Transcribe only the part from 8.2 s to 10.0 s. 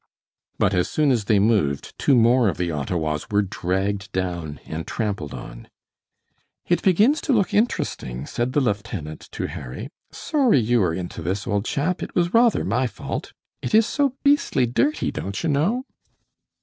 said the lieutenant to Harry.